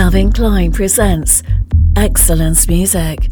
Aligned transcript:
Calvin 0.00 0.32
Klein 0.32 0.72
presents 0.72 1.42
EXZELLENZ 1.94 2.68
Music. 2.68 3.28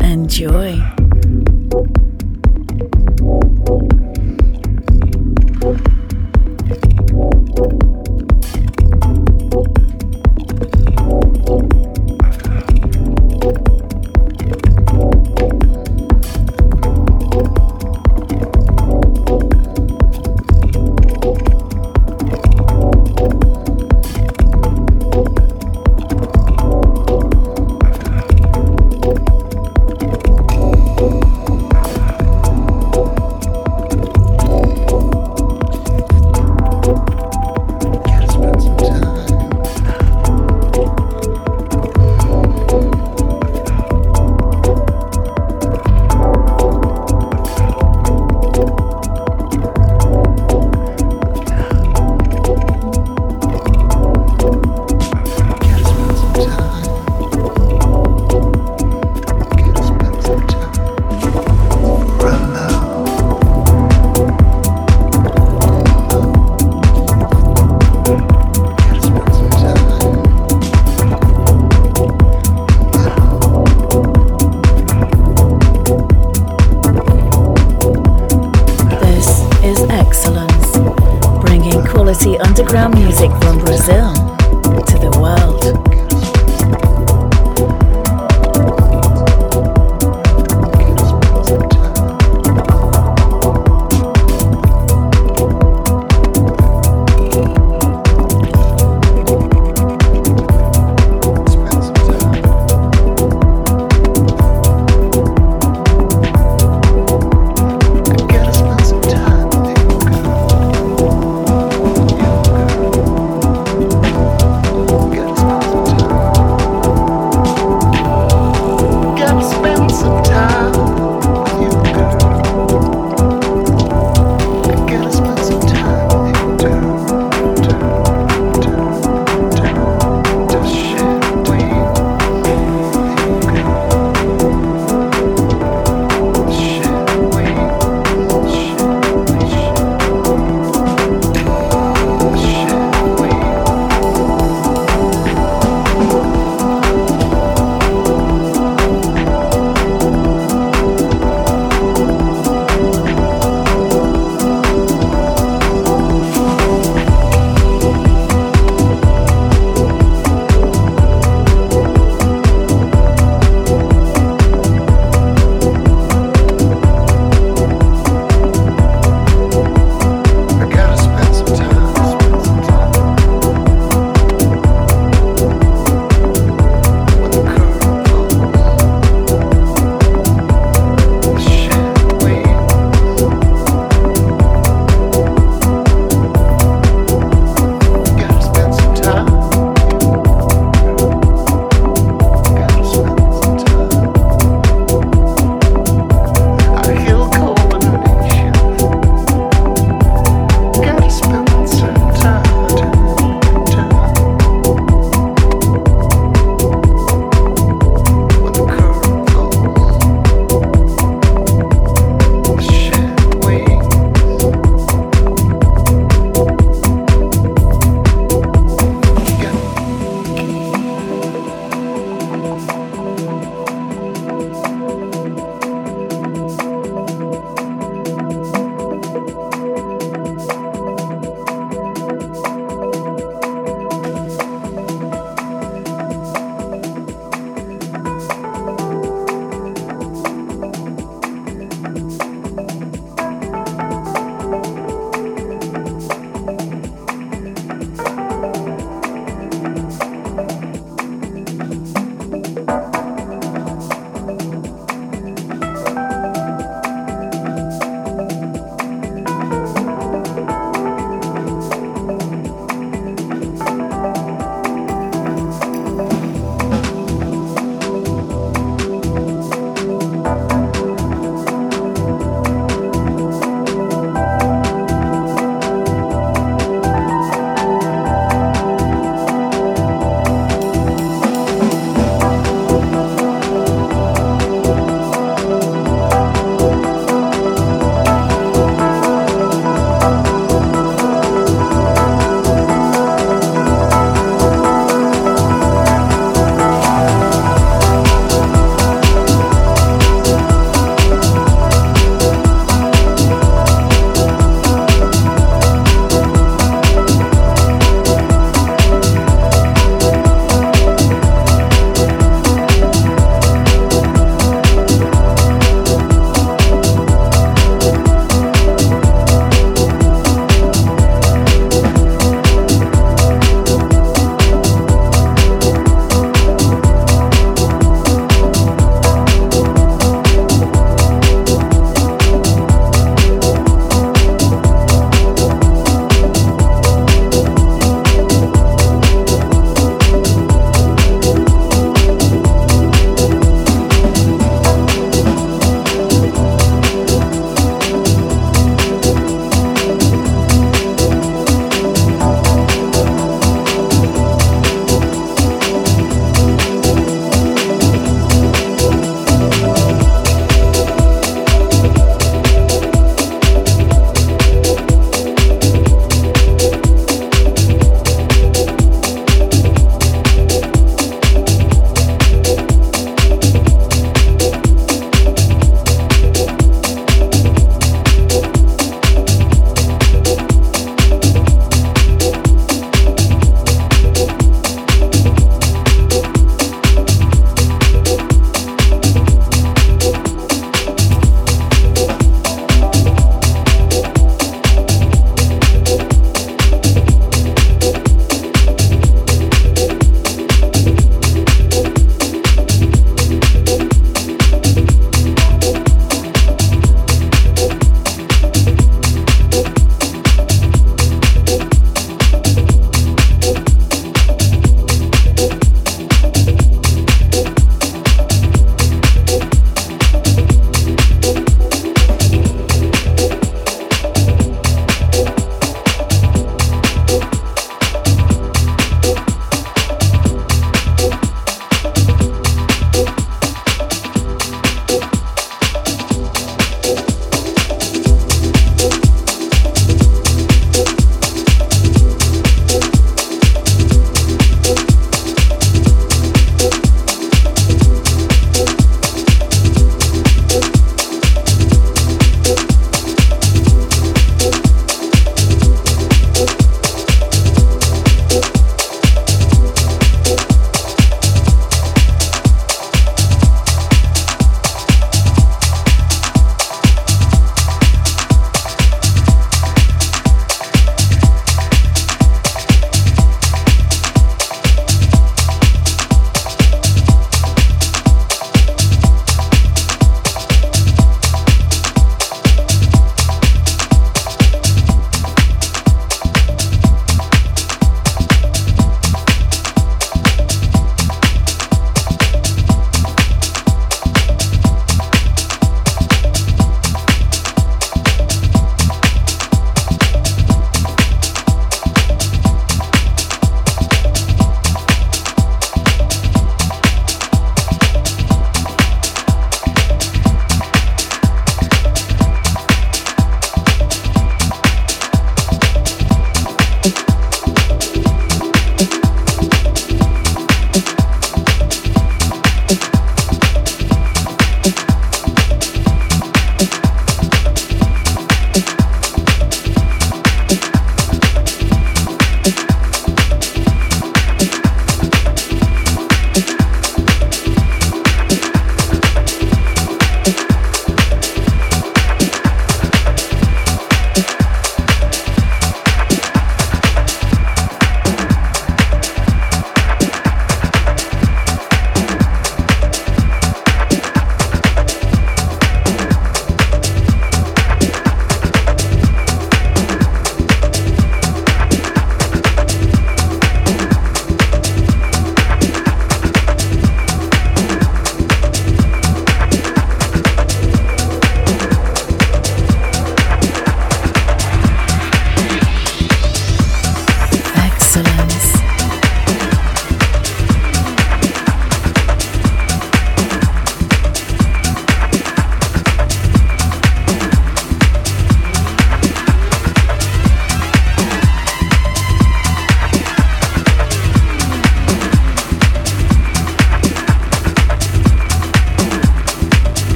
Enjoy. 0.00 1.05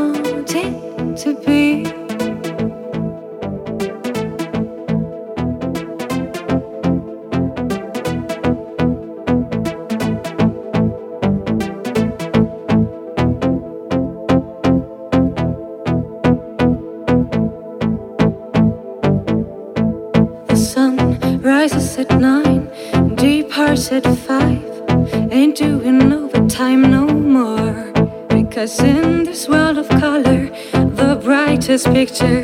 Wanting 0.00 1.14
to 1.16 1.34
be. 1.44 1.89
this 31.80 31.94
picture 31.94 32.39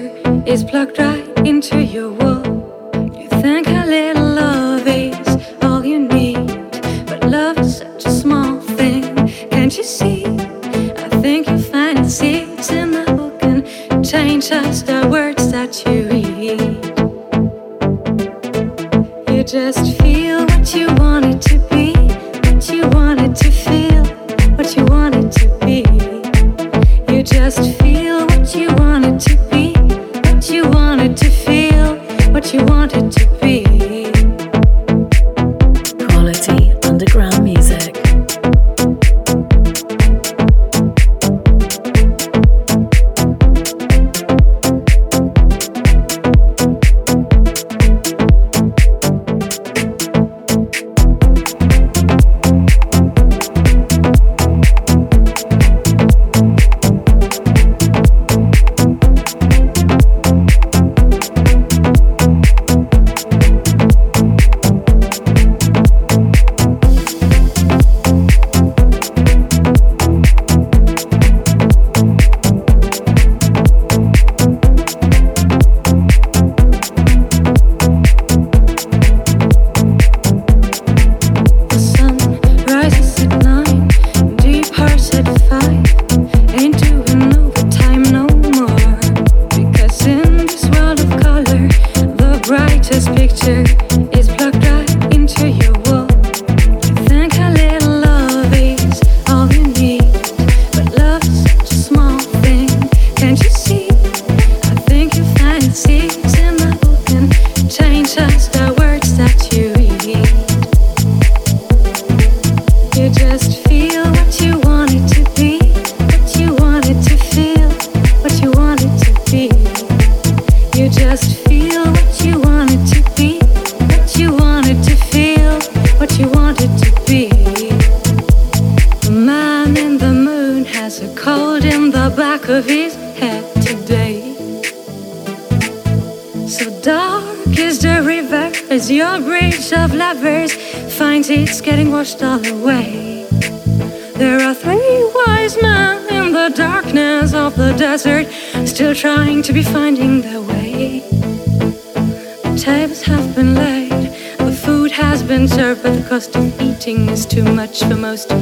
is 156.87 157.27
too 157.27 157.42
much 157.42 157.81
for 157.81 157.96
most 157.96 158.36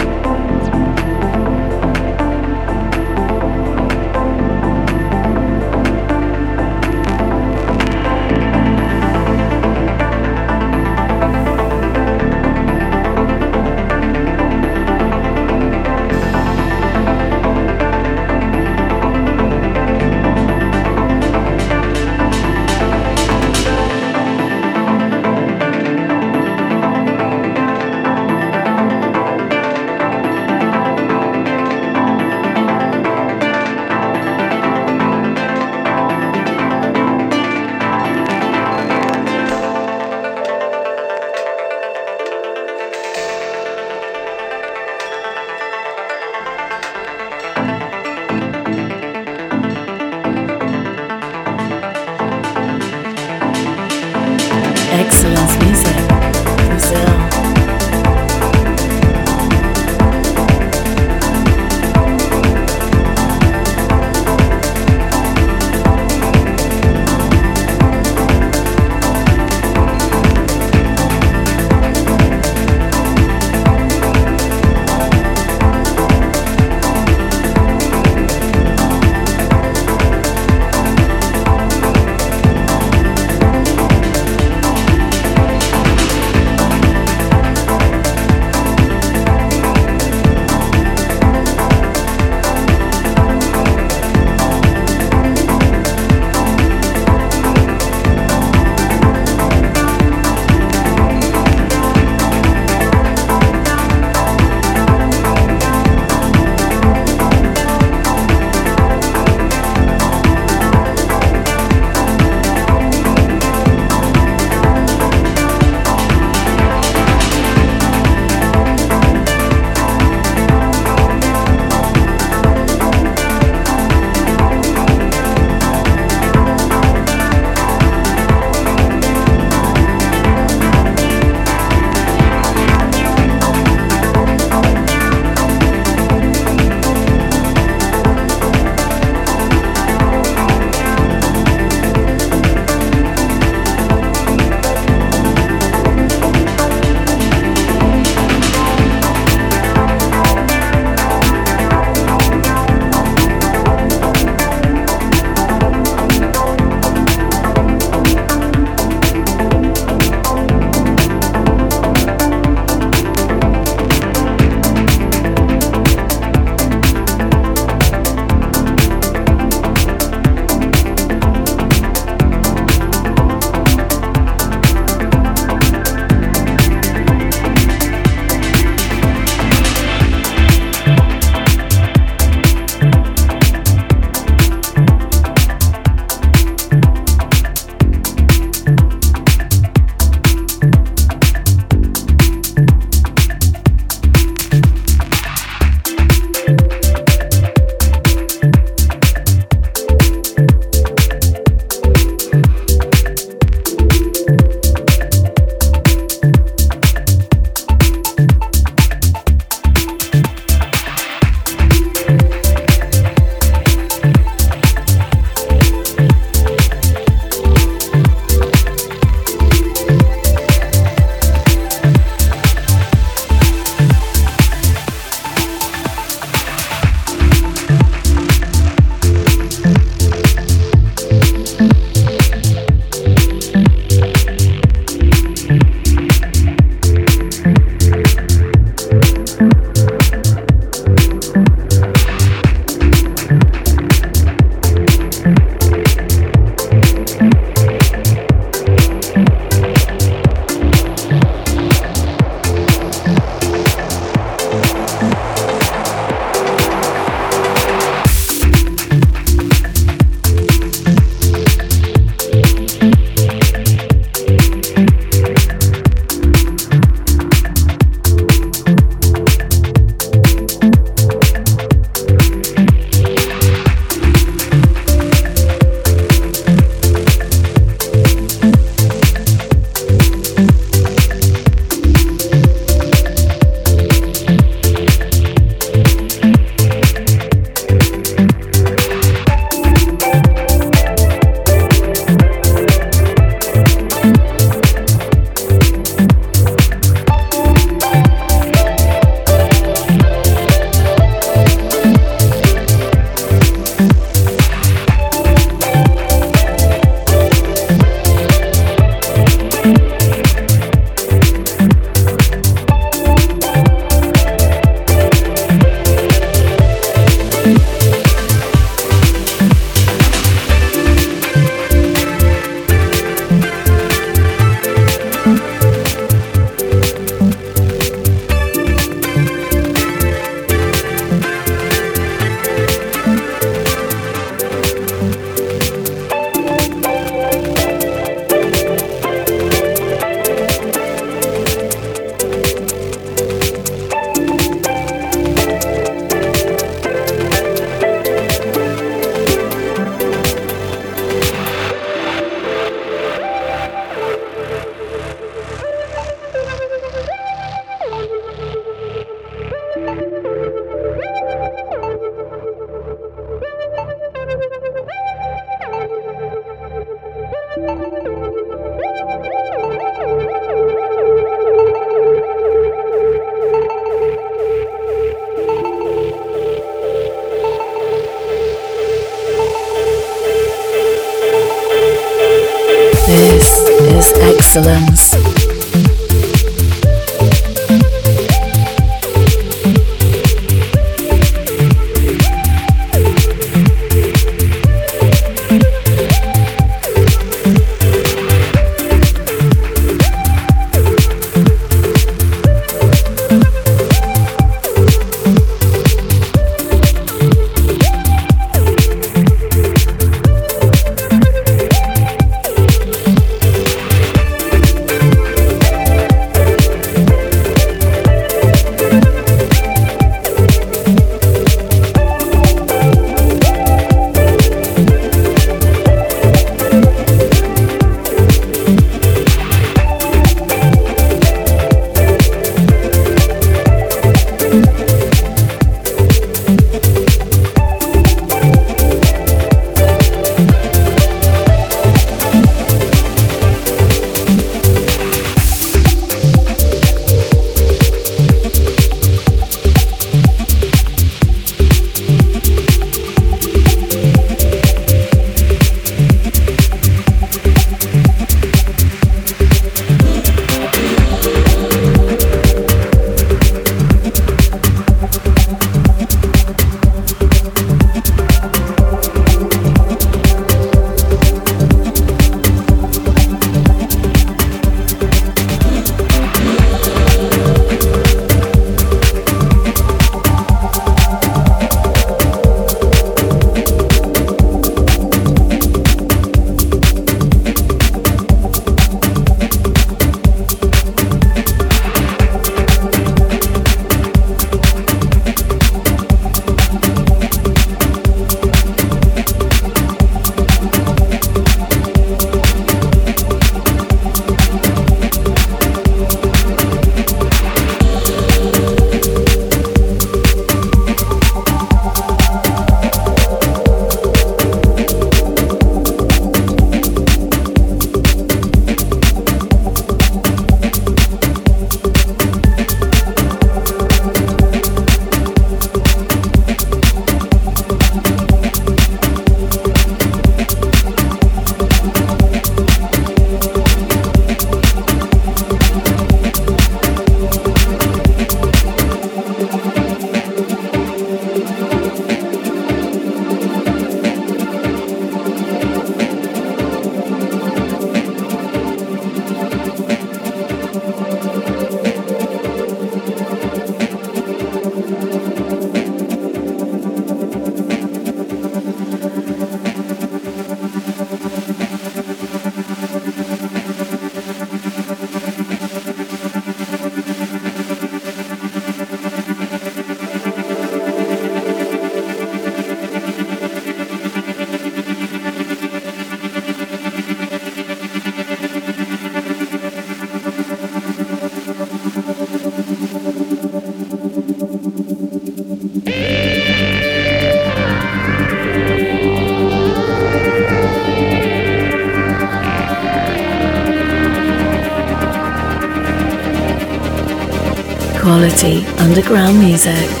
quality 598.31 598.65
underground 598.79 599.37
music. 599.39 600.00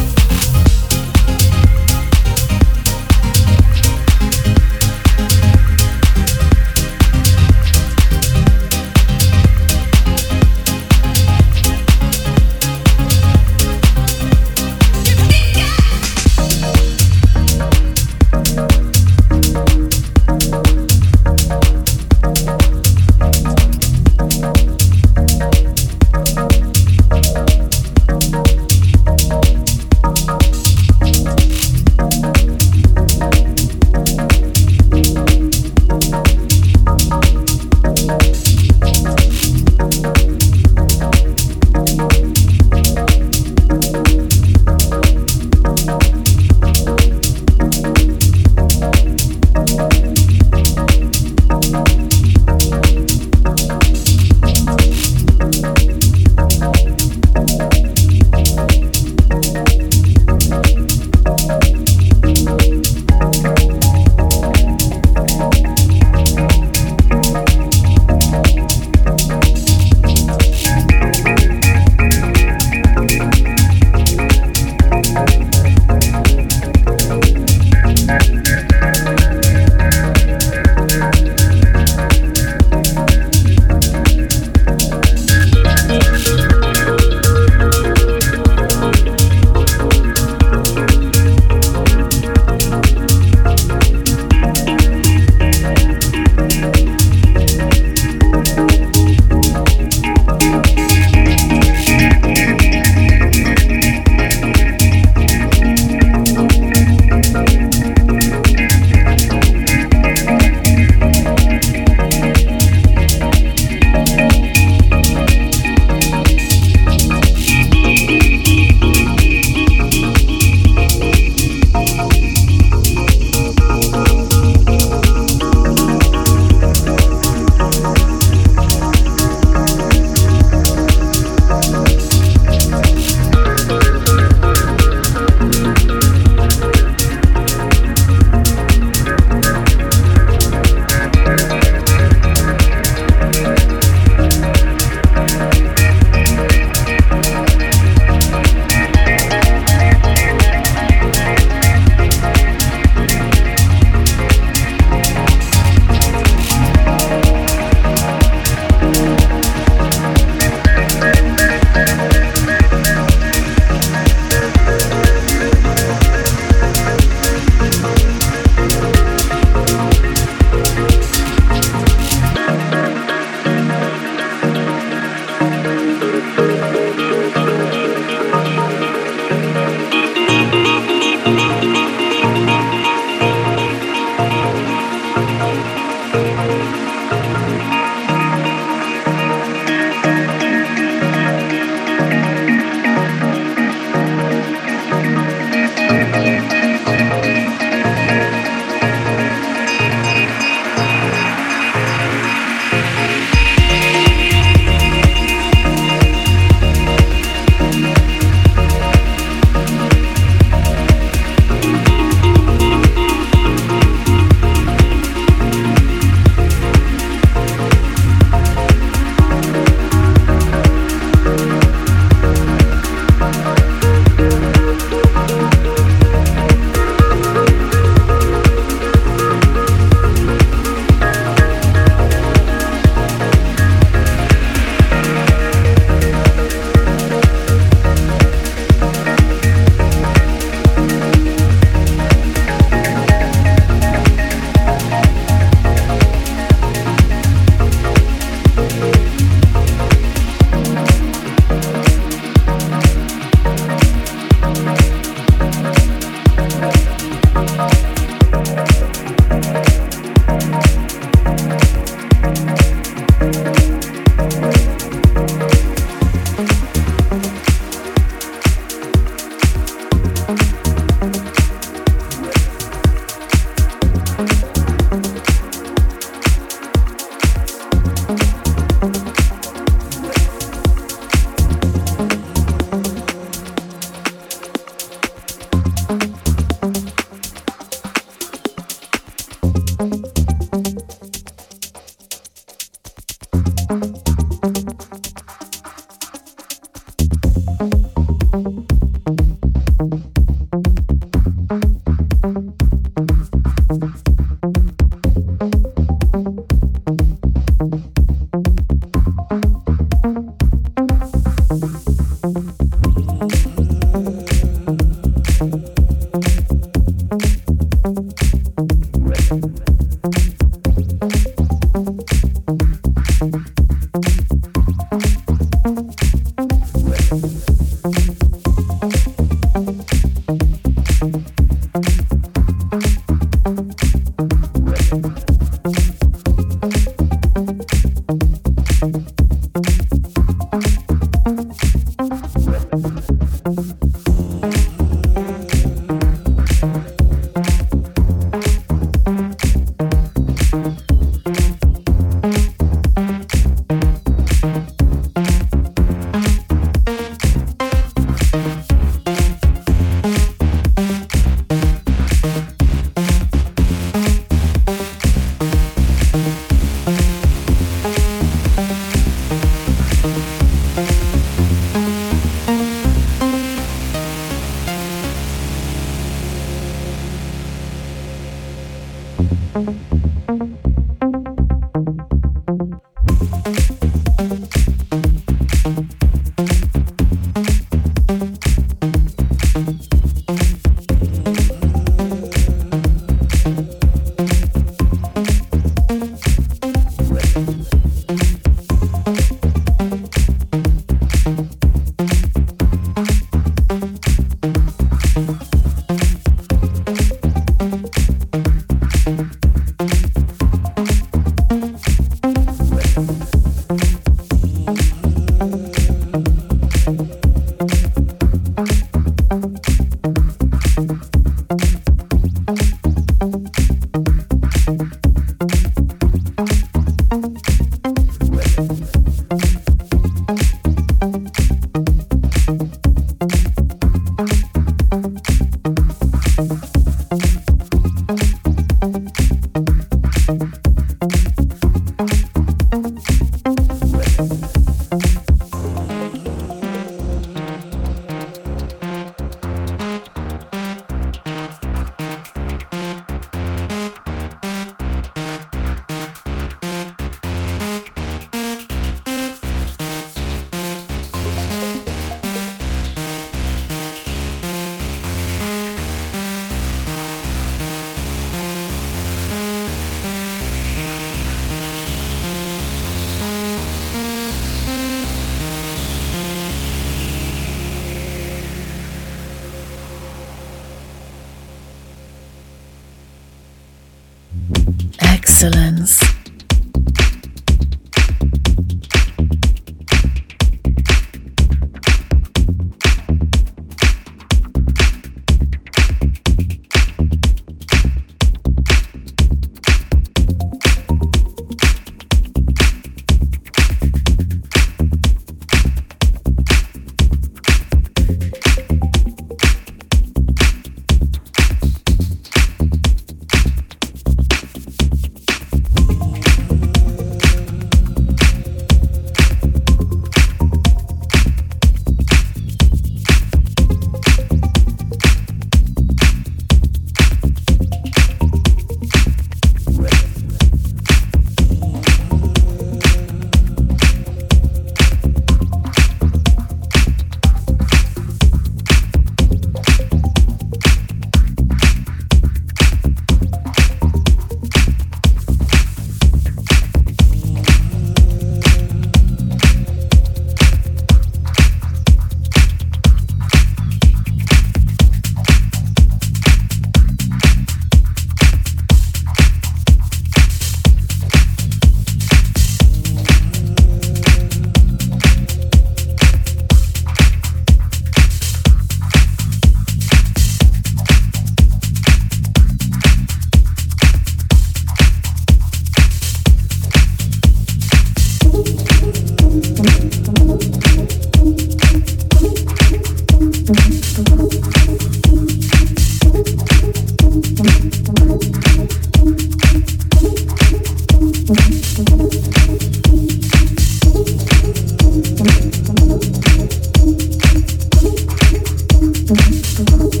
Mm-hmm. 599.51 600.00